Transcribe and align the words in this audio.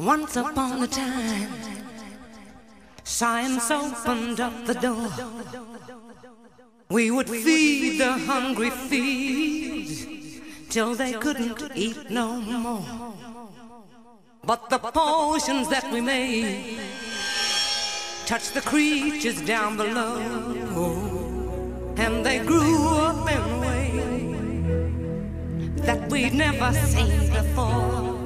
Once 0.00 0.34
upon 0.34 0.82
a 0.82 0.86
time, 0.86 1.52
science 3.04 3.70
opened 3.70 4.40
up 4.40 4.64
the 4.64 4.72
door. 4.72 5.10
We 6.88 7.10
would 7.10 7.28
feed 7.28 8.00
the 8.00 8.12
hungry 8.12 8.70
fields 8.70 10.06
till 10.70 10.94
they 10.94 11.12
couldn't 11.12 11.72
eat 11.74 12.08
no 12.08 12.40
more. 12.40 13.14
But 14.42 14.70
the 14.70 14.78
potions 14.78 15.68
that 15.68 15.92
we 15.92 16.00
made 16.00 16.78
touched 18.24 18.54
the 18.54 18.62
creatures 18.62 19.42
down 19.42 19.76
below, 19.76 20.16
and 21.98 22.24
they 22.24 22.38
grew 22.38 22.88
up 22.88 23.30
in 23.30 23.38
a 23.38 23.58
way 23.60 23.90
that 25.84 26.08
we'd 26.08 26.32
never 26.32 26.72
seen 26.72 27.28
before. 27.34 28.19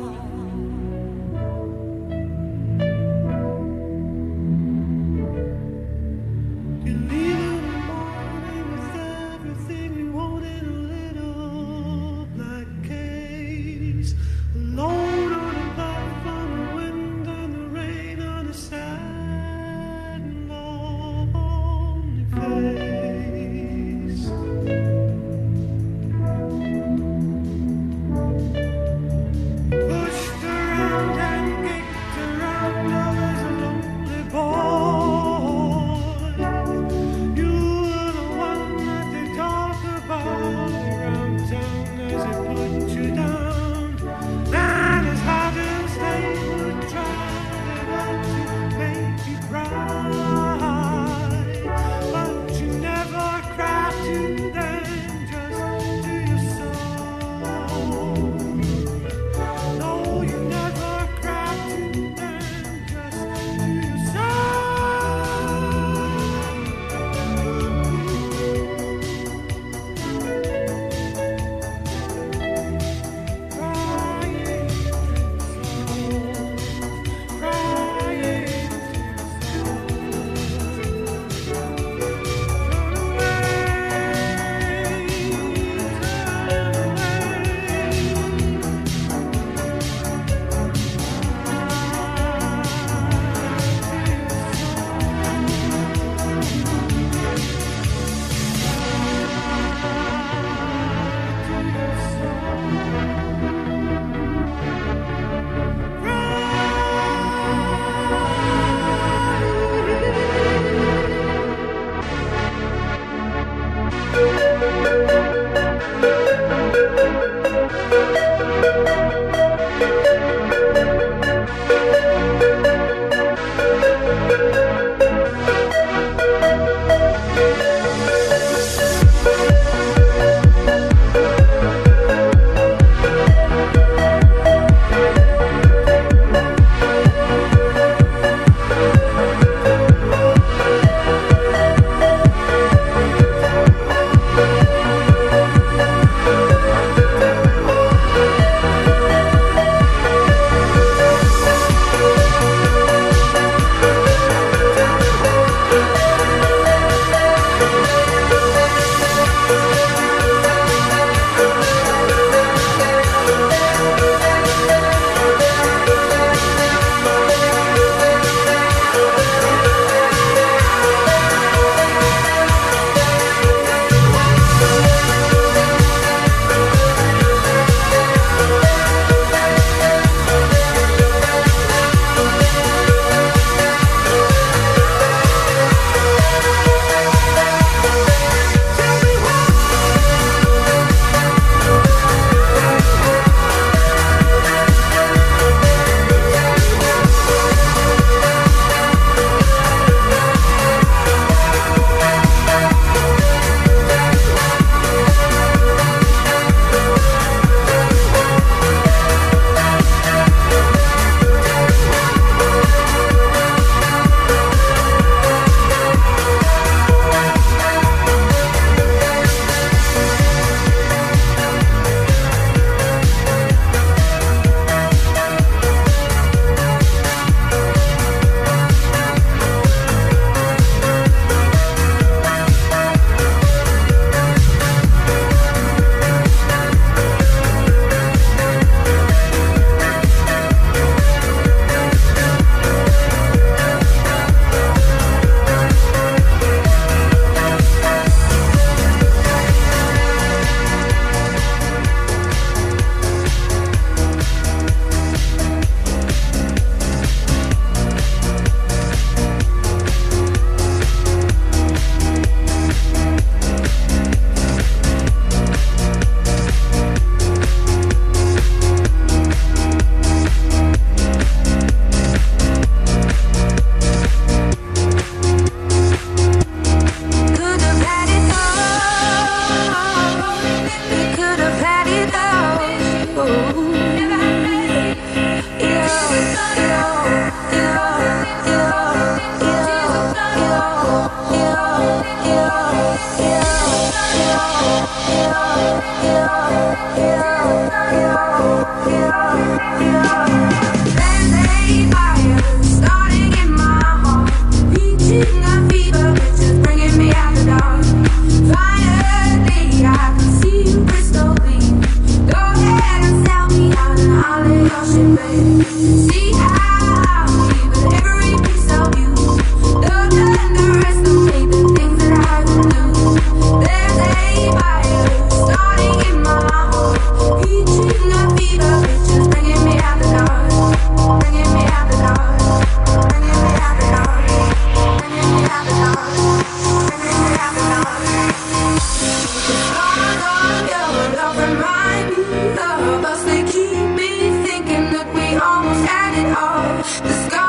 The 346.84 347.30
sky 347.30 347.43